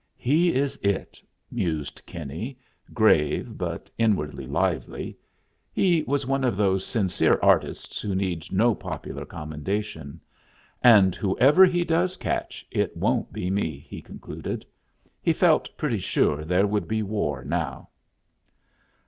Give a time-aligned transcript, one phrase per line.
[0.17, 1.21] "He is it,"
[1.51, 2.57] mused Kinney,
[2.91, 5.15] grave, but inwardly lively.
[5.71, 10.19] He was one of those sincere artists who need no popular commendation.
[10.83, 14.65] "And whoever he does catch, it won't be me," he concluded.
[15.21, 17.89] He felt pretty sure there would be war now.